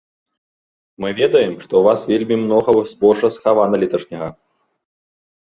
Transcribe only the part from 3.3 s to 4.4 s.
схавана леташняга.